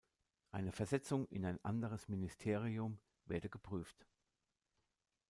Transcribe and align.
Eine 0.51 0.71
Versetzung 0.71 1.27
in 1.27 1.45
ein 1.45 1.63
anderes 1.63 2.07
Ministerium 2.07 2.97
werde 3.25 3.49
geprüft. 3.49 4.07